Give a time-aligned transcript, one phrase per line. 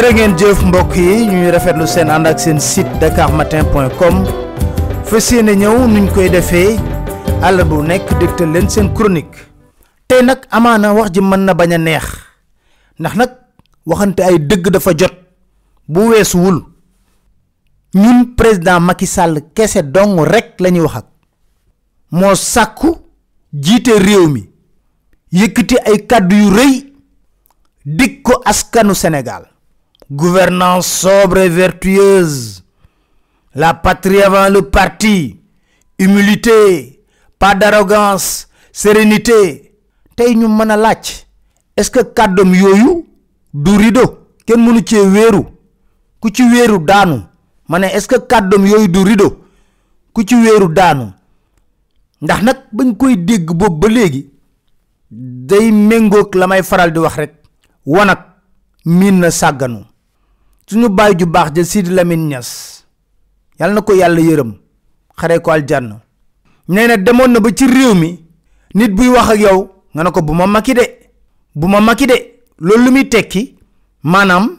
[0.00, 4.22] Jërë ngeen jëf mbokk yi ñuy rafetlu seen ànd ak seen site dakarmatin.com
[5.04, 6.78] fas yéene ñëw nuñ koy defee
[7.44, 9.36] àll bu nekk dégtal leen seen chronique.
[10.08, 12.06] Tey nag amaana wax ji mën na bañ a neex.
[12.98, 13.30] Ndax nag
[13.86, 15.12] waxante ay dëgg dafa jot.
[15.88, 16.62] Bu weesuwul
[17.94, 21.06] ñun président Macky Sall kese dong rek la ñuy wax ak.
[22.10, 22.96] Moo sàkku
[23.52, 24.48] jiite réew mi
[25.32, 26.92] yëkkati ay kàddu yu rëy
[27.84, 29.50] dig ko askanu Sénégal
[30.10, 32.64] gouvernance sobre et vertueuse,
[33.54, 35.38] la patrie avant le parti,
[35.98, 37.04] humilité,
[37.38, 39.66] pas d'arrogance, sérénité.
[40.16, 41.24] tey ñu mën laaj
[41.76, 43.06] est-ce que kàddoom yooyu
[43.54, 44.02] du rido
[44.46, 45.46] kenn mënu cee wéeru.
[46.20, 47.22] Ku ci wéeru daanu.
[47.68, 49.28] Ma est-ce que kàddoom yooyu du rido
[50.12, 51.06] ku ci wéeru daanu.
[52.20, 53.48] Ndax nag bañ koy dégg
[56.34, 57.34] la faral di wax rek.
[57.86, 58.18] Wanag
[60.70, 62.84] suñu baay ju baax ja Sidi Lamine Niass.
[63.58, 64.52] Yàlla na ko yàlla yërëm
[65.18, 66.00] xare ko aljanna.
[66.68, 68.24] Nee na demoon na ba ci réew mi
[68.74, 70.82] nit buy wax ak yow nga ne ko bu ma makki de
[71.54, 72.14] bu ma makki de.
[72.60, 73.56] Loolu lu tekki
[74.02, 74.58] maanaam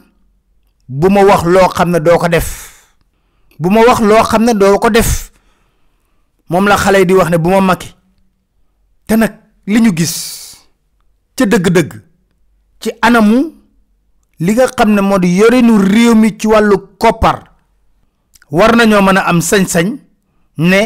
[0.88, 2.48] bu ma wax loo xam ne doo ko def.
[3.58, 5.32] Bu ma wax loo xam ne doo ko def.
[6.50, 7.94] Moom la xale yi di wax ne bu ma makki.
[9.06, 9.32] Te nag
[9.66, 10.56] li ñu gis
[11.36, 11.92] ca dëgg-dëgg
[12.80, 13.61] ci anamu
[14.44, 17.38] li nga xam ne moo di yorinu réew mi ci wàllu koppar
[18.50, 19.88] war nañoo mën a am sañ-sañ
[20.58, 20.80] ne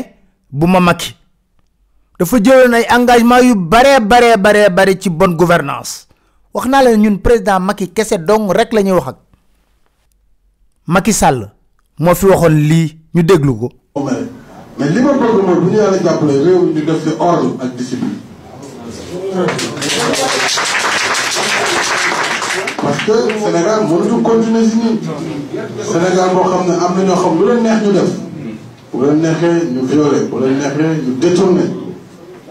[0.51, 1.11] bu ma makki
[2.19, 6.07] dafa jëloon ay engagement yu baree baree baree bare ci bonne gouvernance
[6.55, 9.17] wax naa leen ñun président Macky kese dong rek la ñuy wax ak
[10.87, 11.51] Macky Sall
[11.99, 13.69] moo fi waxoon lii ñu déglu ko.
[14.79, 17.71] mais li ma bëgg mooy bu ñu yàlla jàppale réew ñu def fi ordre ak
[17.77, 18.21] discipline.
[22.83, 23.13] Parce que
[23.45, 24.99] Sénégal mënuñu continuer si nii
[25.93, 28.11] Sénégal boo xam ne am na ñoo xam lu leen neex ñu def
[28.93, 31.63] bu leen neexee ñu violé bu leen neexee ñu détourné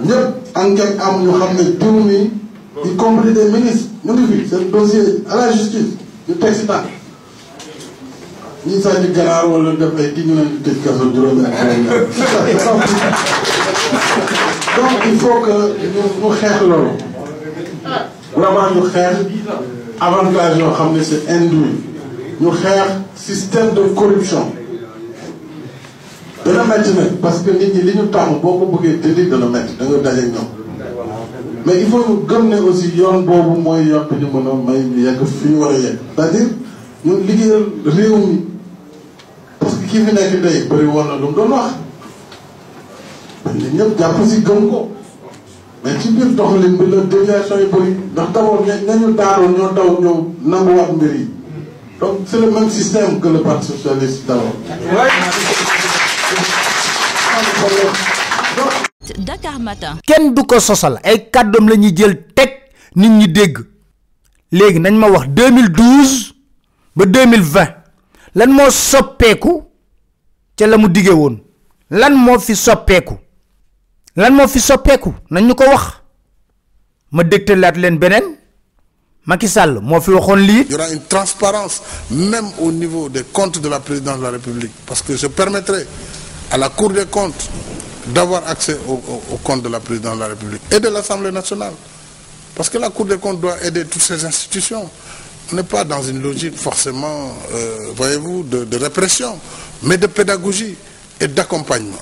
[0.01, 2.31] ñëpp enquête am ñu xam ne diw mi
[2.85, 5.95] y compris des ministres ñu ngi fi seen dossier à la justice
[6.27, 6.85] ñu teg si tànk
[8.66, 11.51] ñi sàcc ganaar wala def ay kii ñu leen di tëj kaso juróomi ak
[14.75, 15.55] donc il faut que
[16.22, 16.91] ñu xeex loolu
[18.35, 19.16] vraiment ñu xeex
[20.00, 21.79] avantage yoo xam ne c'est induit
[22.41, 24.51] ñu xeex système de corruption.
[26.45, 29.00] Dana métti nag parce que nit ñi li ñu tàmm boo ko bëggee
[31.66, 34.28] mais il faut ñu gëm aussi yoon boobu mooy yoon ñu
[36.16, 36.47] c'est-à-dire
[37.05, 38.44] ñun liggéeyal réew
[39.59, 41.72] parce que kii fi nekk bëri woon na lu mu doon wax.
[43.55, 43.97] Nit ñëpp
[44.29, 44.44] si
[45.85, 49.72] mais ci biir doxalin bi la déviation yi bëri ndax d'abord ña ñu daaroon ñoo
[49.78, 50.18] daw ñëw
[50.50, 51.29] nanguwaat mbir yi
[52.00, 54.56] donc c'est le même système que le parti socialiste d'abord.
[59.19, 59.97] Dakar Matin.
[60.07, 62.50] kenn du ko sosal ay kàddoom la ñuy jël teg
[62.96, 63.59] nit ñi dégg
[64.52, 66.34] léegi nañ ma wax 2012
[66.96, 67.75] ba 2020
[68.35, 69.62] lan moo soppeeku
[70.57, 71.38] ca la mu diggee woon
[71.91, 73.17] lan moo fi soppeeku
[80.70, 81.82] Il y aura une transparence
[82.12, 85.85] même au niveau des comptes de la présidence de la République parce que je permettrai
[86.52, 87.50] à la Cour des comptes
[88.14, 91.32] d'avoir accès au- au- aux comptes de la présidence de la République et de l'Assemblée
[91.32, 91.73] nationale.
[92.56, 94.90] Parce que la Cour des comptes doit aider toutes ces institutions.
[95.52, 99.38] On n'est pas dans une logique forcément, euh, voyez-vous, de répression,
[99.84, 100.76] mais de pédagogie
[101.20, 102.00] et d'accompagnement.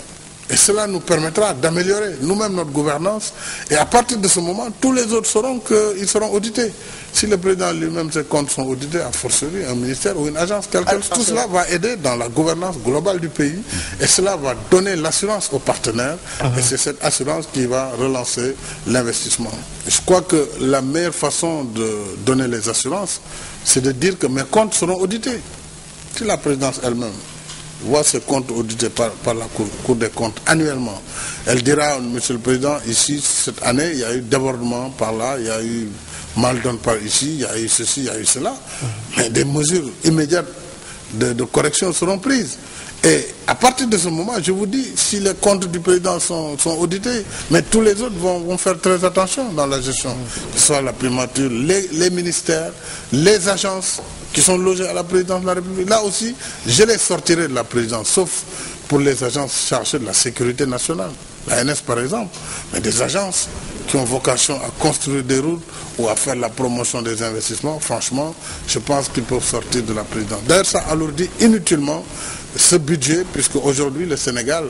[0.53, 3.33] Et cela nous permettra d'améliorer nous-mêmes notre gouvernance.
[3.71, 6.71] Et à partir de ce moment, tous les autres sauront qu'ils seront audités.
[7.11, 10.67] Si le président lui-même, ses comptes sont audités, à forcerie, un ministère ou une agence,
[10.67, 13.63] quelque tout cela va aider dans la gouvernance globale du pays.
[13.99, 16.17] Et cela va donner l'assurance aux partenaires.
[16.55, 19.51] Et c'est cette assurance qui va relancer l'investissement.
[19.87, 21.89] Je crois que la meilleure façon de
[22.27, 23.21] donner les assurances,
[23.65, 25.39] c'est de dire que mes comptes seront audités.
[26.15, 27.09] Si la présidence elle-même
[27.85, 29.45] voit ses comptes audités par, la
[29.83, 31.01] cour, des comptes annuellement,
[31.45, 35.35] elle dira, Monsieur le Président, ici, cette année, il y a eu débordement par là,
[35.39, 35.87] il y a eu
[36.37, 38.55] mal donne par ici, il y a eu ceci, il y a eu cela.
[39.17, 40.47] Mais des mesures immédiates
[41.13, 42.57] de, correction seront prises.
[43.03, 46.55] Et à partir de ce moment, je vous dis, si les comptes du président sont,
[46.79, 50.15] audités, mais tous les autres vont, faire très attention dans la gestion,
[50.53, 52.71] que ce soit la primature, les, ministères,
[53.11, 54.01] les agences
[54.33, 55.89] qui sont logées à la présidence de la République.
[55.89, 56.35] Là aussi,
[56.65, 58.43] je les sortirai de la présidence, sauf
[58.87, 61.11] pour les agences chargées de la sécurité nationale,
[61.47, 62.35] la NS par exemple,
[62.73, 63.47] mais des agences
[63.87, 65.63] qui ont vocation à construire des routes
[65.97, 68.33] ou à faire la promotion des investissements, franchement,
[68.67, 70.41] je pense qu'ils peuvent sortir de la présidence.
[70.47, 72.03] D'ailleurs, ça alourdit inutilement
[72.57, 74.65] ce budget, puisque aujourd'hui le Sénégal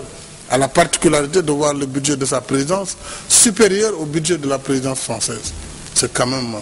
[0.49, 2.97] a la particularité de voir le budget de sa présidence
[3.29, 5.53] supérieur au budget de la présidence française.
[5.95, 6.55] C'est quand même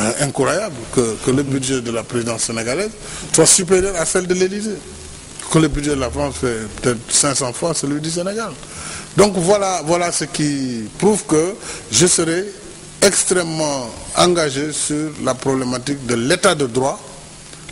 [0.00, 2.90] euh, incroyable que, que, le budget de la présidence sénégalaise
[3.32, 4.76] soit supérieur à celle de l'Élysée.
[5.50, 8.50] Que le budget de la France fait peut-être 500 fois celui du Sénégal.
[9.16, 11.54] Donc voilà, voilà ce qui prouve que
[11.90, 12.44] je serai
[13.02, 17.00] extrêmement engagé sur la problématique de l'état de droit,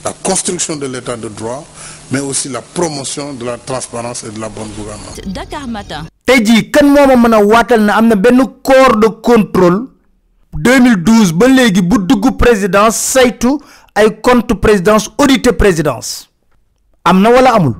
[0.04, 1.64] la construction de l'état de droit,
[2.10, 5.16] mais aussi la promotion de la transparence et de la bonne gouvernance.
[5.26, 6.06] Dakar Matin.
[6.26, 9.86] tey jii kan moo ma mën a waatal ne am na benn corps de contrôle
[10.62, 13.58] 2012 ba léegi bu dugg présidence saytu
[13.94, 16.28] ay compte présidence audité présidence.
[17.04, 17.74] Am na wala amul?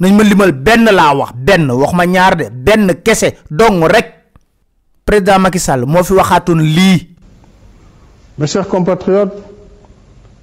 [0.00, 4.12] Nañ ma limal benn laa wax benn wax ma ñaar de benn kese dong rek.
[5.04, 7.08] Président Macky Sall moo fi waxaatoon lii.
[8.38, 9.34] Mes chers compatriotes,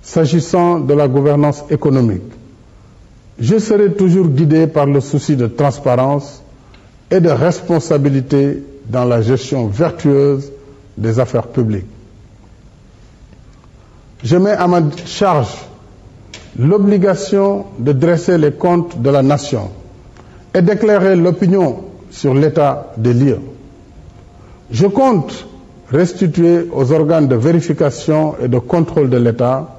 [0.02, 2.22] s'agissant de la gouvernance économique,
[3.40, 6.42] je serai toujours guidé par le souci de transparence
[7.10, 10.52] et de responsabilité dans la gestion vertueuse
[10.98, 11.86] des affaires publiques.
[14.24, 15.56] Je mets à ma charge
[16.60, 19.70] l'obligation de dresser les comptes de la nation
[20.54, 23.40] et d'éclairer l'opinion sur l'état des lieux.
[24.70, 25.48] Je compte
[25.92, 29.78] restituer aux organes de vérification et de contrôle de l'État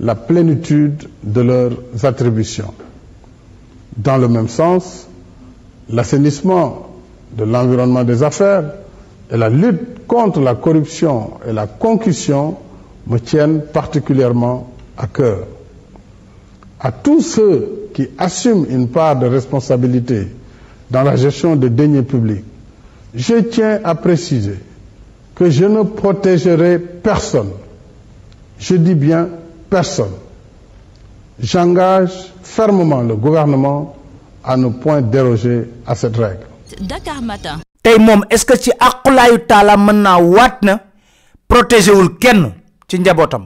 [0.00, 1.72] la plénitude de leurs
[2.04, 2.74] attributions.
[3.96, 5.06] Dans le même sens,
[5.88, 6.88] l'assainissement
[7.36, 8.64] de l'environnement des affaires
[9.34, 12.56] et la lutte contre la corruption et la concussion
[13.08, 15.38] me tiennent particulièrement à cœur.
[16.78, 20.28] À tous ceux qui assument une part de responsabilité
[20.88, 22.44] dans la gestion des deniers publics,
[23.12, 24.58] je tiens à préciser
[25.34, 27.50] que je ne protégerai personne.
[28.60, 29.28] Je dis bien
[29.68, 30.12] personne.
[31.40, 33.96] J'engage fermement le gouvernement
[34.44, 36.46] à ne point déroger à cette règle.
[36.80, 37.58] Dakar Matin.
[37.84, 40.80] Tey moom est-ce que ci àqulaayu taala mën naa waat na
[41.48, 42.52] protégé wul kenn
[42.88, 43.44] ci njabootam?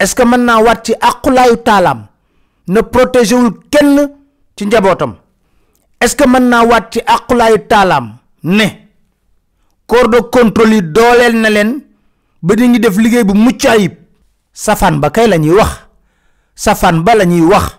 [0.00, 2.06] Est-ce que mën naa ci àqulaayu taalaam
[2.66, 4.10] ne protégé wul kenn
[4.56, 5.14] ci njabootam?
[6.00, 8.66] Est-ce que mën naa waat ci àqulaayu taalaam ne
[9.86, 11.80] corps de contrôle yi dooleel na leen
[12.42, 13.92] ba di ngi def liggéey bu mucc ayib?
[14.52, 15.70] Safaan ba kay la ñuy wax.
[16.56, 17.78] Safaan ba la ñuy wax.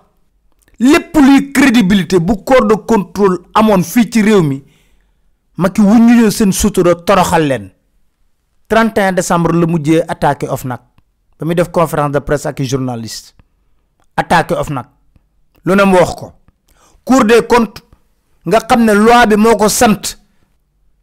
[0.79, 4.63] Lépp luy crédibilité bu corps de contrôle amoon fii ci réew mi
[5.59, 7.65] Macky wuññu seen sutura toroxal leen.
[8.69, 10.81] 31 décembre la mujjee attaqué OFNAC.
[11.37, 13.33] ba muy def conférence de presse ak journaliste.
[14.15, 14.87] attaqué OFNAC.
[15.65, 16.31] lu ne wax ko.
[17.03, 17.83] Cour des comptes
[18.45, 20.01] nga ne loi bi moo ko sant.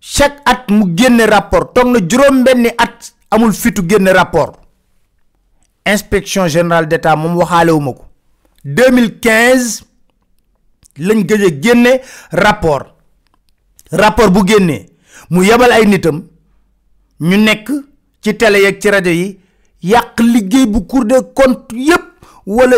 [0.00, 1.75] chaque at mu génne rapport.
[1.75, 4.52] toog na juróom-benni at amul fitu génne rapport.
[5.85, 8.04] inspection générale d'état moom waxaalewuma ko.
[8.64, 9.83] 2015
[10.97, 12.00] lañ gëj a
[12.33, 12.96] rapport
[13.93, 14.87] rapport bu génnee
[15.31, 16.23] mu yebal ay nitam
[17.21, 17.71] ñu nekk
[18.21, 19.38] ci télé yeeg ci rajo yi
[19.83, 22.05] yàq liggéey bu cour des comptes yépp
[22.47, 22.76] wala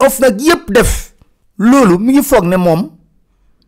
[0.00, 1.14] OFNAC yépp def.
[1.58, 2.90] loolu mi ngi foog ne moom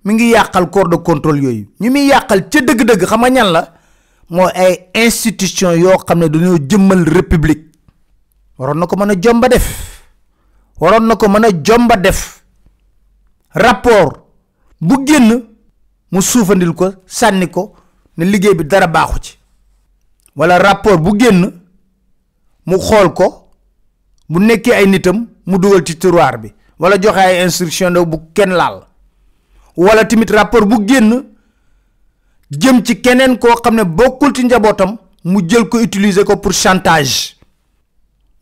[0.05, 3.53] mi ngi yàqal corps de contrôle yooyu ñu muy yàqal ca dëgg-dëgg xam nga ñan
[3.53, 3.75] la
[4.31, 7.65] mooy ay institution yoo xam ne dañoo jëmmal république.
[8.59, 9.67] waroon na ko mën a jomba def.
[10.81, 12.43] waroon na ko mën a jomba def.
[13.55, 14.13] rapport
[14.81, 15.43] bu génn
[16.11, 17.75] mu suufandil ko sànni ko
[18.17, 19.39] ne liggéey bi dara baaxu ci.
[20.37, 21.53] Walla rapport bu génn
[22.67, 23.49] mu xool ko
[24.29, 26.53] bu nekkee ay nitam mu dugal ci tiroir bi.
[26.79, 28.87] Walla joxe ay instruction de bu kenn laal.
[29.77, 31.25] Walla tamit rapport bu génn
[32.51, 36.53] jëm ci keneen koo xam ne bokkul ci njabootam mu jël ko utiliser ko pour
[36.53, 37.37] chantage.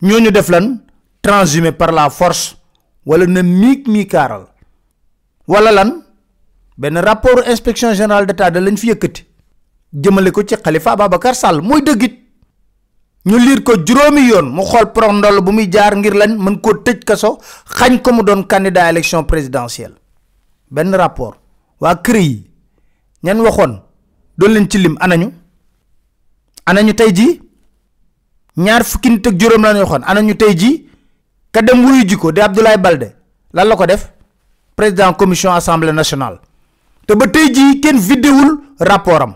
[0.03, 0.79] Ñooñu def lan?
[1.21, 2.57] Transhumé par la force.
[3.05, 4.47] Wala na miig miikaaral.
[5.49, 6.03] Wala lan
[6.79, 9.23] benn rapport inspection générale d'état da lañ fi yëkkati
[9.93, 12.15] jëmale ko ci Khalifa Ababacar Sall mooy dëggit.
[13.27, 16.61] Ñu liir ko juróomi yoon mu xool prox ndoll bu muy jaar ngir lan mën
[16.61, 17.39] koo tëj kaso
[17.77, 19.95] xañ ko mu doon candidat élection présidentielle.
[20.71, 21.35] Benn rapport.
[21.81, 22.47] Kër yi
[23.25, 23.81] ñan waxoon?
[24.39, 25.33] Doon leen ci lim anañu?
[26.67, 27.41] Anañu tey jii?
[28.57, 30.89] Ñaar fukki nit ak juróom anañu jii?
[31.53, 33.15] Ka dem wuyu ji ko di Abdoulaye Balde.
[33.53, 34.13] Lan la ko def?
[34.77, 36.39] Président commission assemblée nationale
[37.09, 39.35] te ba tey jii kenn vidéwul rapport am.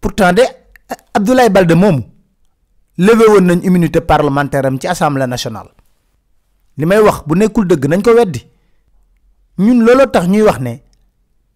[0.00, 0.42] Pourtant de
[1.14, 2.02] Abdoulaye Balde moomu
[2.98, 5.70] levé woon nañ immunité parlementaire am ci assemblée nationale.
[6.78, 8.40] Li may wax bu nekkul dëgg nañ ko weddi.
[9.58, 10.82] Ñun looloo tax ñuy wax ne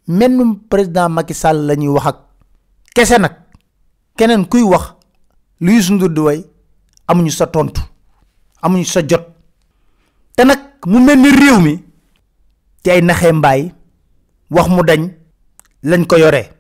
[0.09, 2.17] menn président Macky Sall la ñuy wax ak
[2.95, 3.35] kese nag.
[4.17, 4.95] Keneen kuy wax
[5.61, 6.45] lu Youssou Ndour di way
[7.07, 7.81] amuñu sa tontu
[8.63, 9.23] amuñu sa jot.
[10.35, 11.85] Te nag mu mel ni réew mi
[12.83, 13.73] ci ay naxee mbaay
[14.51, 15.20] wax mu dañ
[15.83, 16.51] lañ ko yoree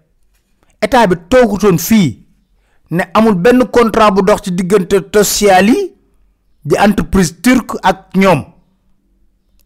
[0.80, 2.26] état bi toogutoon fii
[2.90, 5.94] ne amul benn contrat bu dox ci diggante social yi
[6.64, 8.44] di entreprise turque ak ñoom.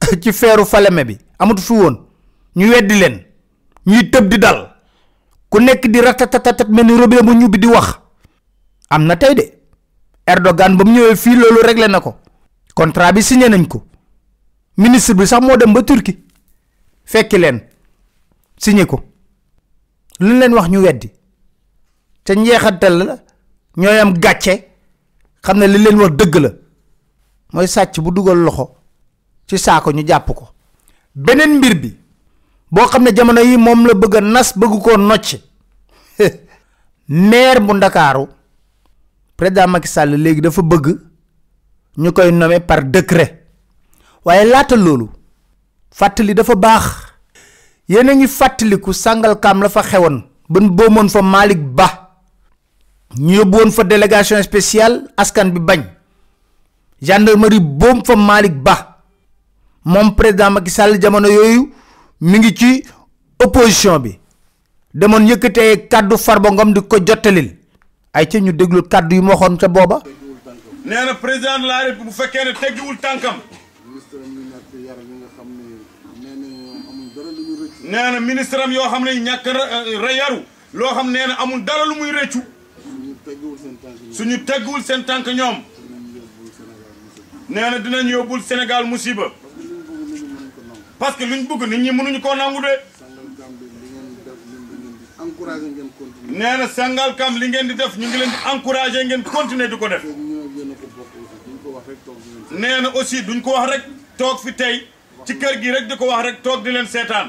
[0.22, 1.96] ci feeru Falémé bi amatu fi woon.
[2.56, 3.24] Ñu weddi leen.
[3.86, 4.70] Ñuy tëb di dal.
[5.48, 7.98] Ku nekk di ratatatatat mel ni robinet bu di wax.
[8.90, 9.34] Am na tey
[10.26, 12.14] Erdogan ba mu ñëwee fii loolu réglé na ko.
[12.74, 13.82] Contrat bi signé nañ ko.
[14.76, 16.18] Ministre bi sax moo dem ba Turquie.
[17.04, 17.60] Fekki leen.
[18.56, 19.13] Signé ko
[20.20, 21.10] lu leen wax ñu weddi.
[22.24, 23.16] te njeexantal la
[23.76, 24.54] ñooy am gàcce
[25.42, 26.50] xam ne li leen wax dëgg la.
[27.52, 28.74] mooy sàcc bu dugal loxo
[29.46, 30.48] ci saako ñu jàpp ko.
[31.14, 31.96] beneen mbir bi
[32.70, 35.40] boo xam ne jamono yi moom la bëgg a nas bëgg koo nocc.
[37.08, 38.26] Maire bu ndakaaru
[39.36, 40.86] président Macky Sall léegi dafa bëgg
[41.98, 43.44] ñu koy nommer par décret.
[44.24, 45.10] waaye laata loolu
[45.90, 47.03] fàttali dafa baax.
[47.88, 50.22] Yéen a ngi fàttaliku Sangalkam la fa xewoon.
[50.48, 51.86] Ban boomoon fa Malick Ba.
[53.18, 55.82] Ñu yóbbu woon fa délégation spéciale askan bi bañ.
[57.02, 59.00] Gendarmerie boom fa Malick Ba.
[59.84, 61.72] Moom président Macky Sall jamono yooyu
[62.20, 62.84] mi ngi ci
[63.42, 64.18] opposition bi.
[64.94, 67.56] Demoon yëkkatee kàddu Farba Ngom di ko jottalil.
[68.12, 70.02] Ay ca ñu déglu kàddu yi mu waxoon ca booba.
[70.84, 73.36] Nee na président de la République bu fekkee ne teggiwul tànkam
[75.18, 75.64] nga xam ne
[76.22, 79.46] nee na amul dara lu ñu rëcc nee na ministre am yoo xam ne ñàkk
[80.04, 80.40] ra yaru.
[80.74, 82.38] Loo xam nee na amul dara lu muy rëccu.
[83.04, 85.56] Ñu teggiwul seen tànk yi suñu teggiwul seen tànk ñoom.
[87.48, 89.26] Nee na dinañ yóbbul Sénégal musiba.
[90.98, 92.72] Parce que luñ bëgg nit ñi mënuñu koo nangu de.
[96.38, 99.76] Nee na Sangalkam li ngeen di def ñu ngi leen di encouragé ngeen continuer di
[99.78, 100.02] ko def.
[102.50, 103.82] A nee na aussi duñ ko wax rek
[104.18, 104.76] toog fi tey.
[105.26, 107.28] ci kër gi rek di ko wax rek toog di leen seetaan.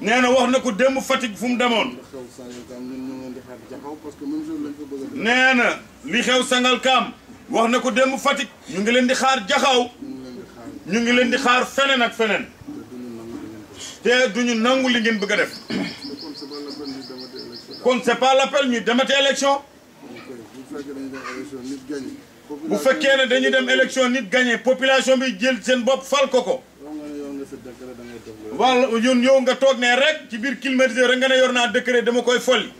[0.00, 1.88] nee na wax na ko démb Fatick fu mu demoon.
[5.12, 5.66] nee na
[6.04, 7.04] li xew Sangalkam
[7.50, 8.48] wax na ko démb Fatick.
[8.72, 9.80] Ñu ngi leen di xaar jaxaw.
[10.86, 11.62] Ñu ngi leen di xaar.
[11.76, 12.44] Feneen ak feneen.
[14.02, 15.32] Te duñu nangu li ngeen bëgg.
[15.32, 15.52] A def.
[17.82, 19.54] Kon c'est pas l'appel ñu demate élection.
[22.68, 26.42] Bu fekkee ne dañuy dem élection nit gagné population bi jël seen bopp fal ko
[26.42, 26.62] ko.
[28.58, 31.68] Wala ñun yow nga toog ne rek ci biir climatiseur rek nga ne yor naa
[31.68, 32.70] décret dama koy folli.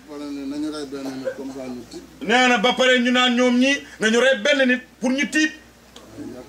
[2.28, 5.52] Nee na ba pare ñu naan ñoom ñi nañu rey benn nit pour ñu tiit.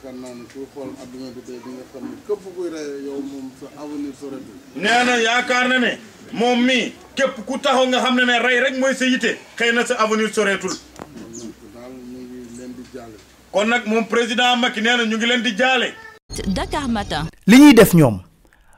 [0.03, 0.13] Yaakaar
[0.73, 2.87] xool àdduna bi tey di nga xam ne képp kuy rey
[5.07, 5.91] na yaakaar na ne
[6.31, 9.71] moom mii képp ku taxaw nga xam ne ne rey rek mooy sa yite xëy
[9.73, 13.17] na sa avenir soreetul donc daal ñu ngi leen di jàlle
[13.51, 15.93] kon nag moom président Macky nee na ñu ngi leen di jaale.
[16.47, 17.27] Dakar Matin.
[17.47, 18.19] li ñuy def ñoom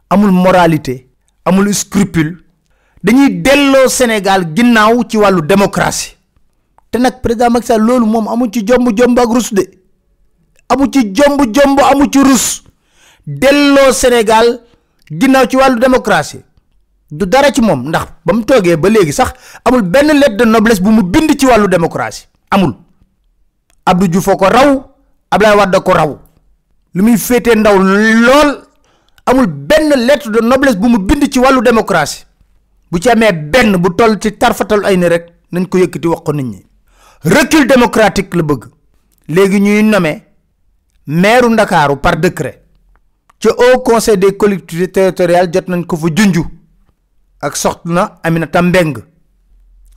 [0.09, 1.07] amul moralité
[1.45, 2.37] amul scrupule.
[3.03, 6.15] Dañuy delloo Sénégal ginnaaw ci wàllu démocratie.
[6.91, 9.63] Te nag président Macky Sall loolu moom amu ci jomb jomb ak rus de.
[10.69, 12.63] Amu ci jomb jomb amu ci rus.
[13.27, 14.61] Delloo Sénégal
[15.11, 16.41] ginnaaw ci wàllu démocratie.
[17.11, 19.33] Du dara ci moom ndax ba mu toogee ba léegi sax
[19.65, 22.27] amul benn lettre de noblesse bu mu bind ci wàllu démocratie.
[22.49, 22.73] Amul.
[23.85, 24.83] Abdou Diouf ko raw
[25.31, 26.19] Ablaye Wade ko raw.
[26.93, 28.49] Ndaw lool
[29.25, 32.25] amul benn lettre de noblesse bu mu bind ci wàllu démocratie.
[32.91, 36.21] Bu ci amee benn bu toll ci tarfatal ay ni rek nañ ko yëkkati wax
[36.23, 36.65] ko nit ñi.
[37.23, 38.65] Recul démocratique la bëgg.
[39.27, 40.23] Léegi ñuy nommé
[41.07, 42.61] maire ndakaaru par décret.
[43.39, 46.43] Ci haut conseil des collectivités territoriales jot nañ ko fa junju
[47.41, 48.97] ak soxna Aminata Mbeng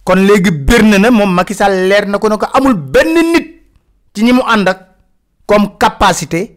[0.05, 3.56] kon léegi bir na ne moom Macky Sall na ko amul benn nit
[4.17, 4.81] ci ñi mu ànd ak
[5.47, 6.55] comme capacité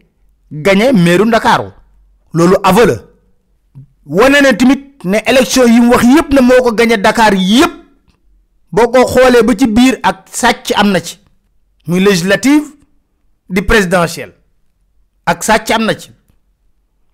[0.50, 1.68] gagné meeru Ndakaaru.
[2.32, 2.94] Loolu aveu la.
[4.06, 7.70] Wane na tamit ne élection yi mu wax yépp ne moo gagné Dakar yépp.
[8.72, 11.18] Boo ko xoolee ba ci biir ak sàcc am na ci.
[11.86, 12.64] Muy législative
[13.48, 14.34] di présidentielle.
[15.26, 16.10] Ak sàcc am na ci.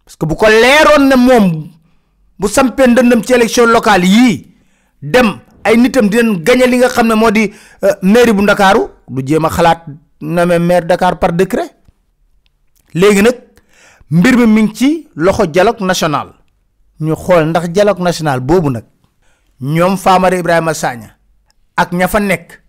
[0.05, 1.69] Parce que bu ko leeroon ne moom
[2.39, 4.47] bu sampee ndëndam ci élection locale yii
[5.03, 7.51] dem ay nitam dinañ gagné li nga xam ne moo di
[8.03, 9.83] mairie bu ndakaaru du jéem a xalaat
[10.21, 11.71] nommé maire Dakar par décret.
[12.95, 13.37] Léegi nag
[14.11, 16.35] mbir mi mi ci loxo dialogue national.
[17.01, 18.85] Ñu xool ndax dialogue national boobu nag
[19.61, 21.17] ñoom Famara Ibrahima Sagna
[21.77, 22.61] ak ña fa nekk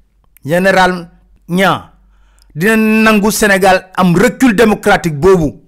[0.44, 1.10] général
[1.50, 1.94] ñaa
[2.56, 5.62] dina nangu Sénégal am recul démocratique boobu.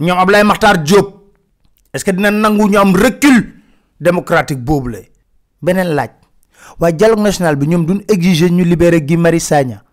[0.00, 1.22] Ñoom Ablaye Makhtar Diop
[1.94, 3.52] est-ce que dina nangu ñu am recul
[4.00, 4.98] démocratique boobu la
[5.60, 6.10] beneen laaj
[6.80, 9.84] waaye dialogue national bi ñoom duñ exiger ñu libérer Guy Marius Sagna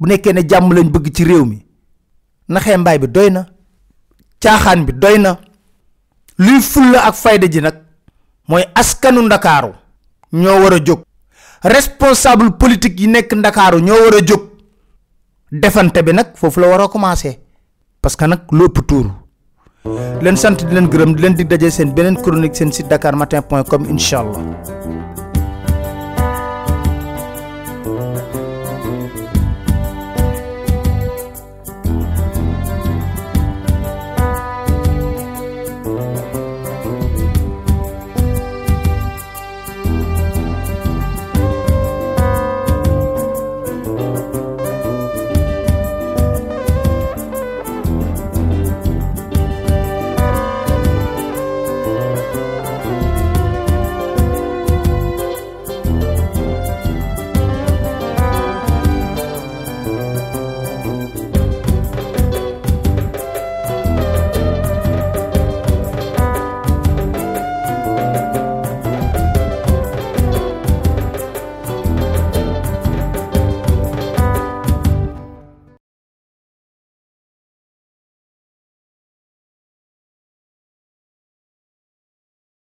[0.00, 1.58] bu nekkee ne jàmm lañ bëgg ci réew mi
[2.48, 3.46] naxee mbaay bi doy na
[4.40, 5.36] caaxaan bi doy na
[6.38, 7.76] luy fulla ak fayda ji nag
[8.48, 9.72] mooy askanu ndakaaru
[10.32, 11.00] ñoo war a jóg.
[11.62, 14.40] Responsable politique yi nekk ndakaaru ñoo war a jóg.
[15.52, 17.38] Defante bi nag foofu la war a commencer
[18.00, 19.10] parce que nag lu ëpp tuuru
[20.22, 23.42] leen sant di leen gërëm di leen di daje seen beneen chronique seen site dakarmatin
[23.42, 24.42] point com incha allah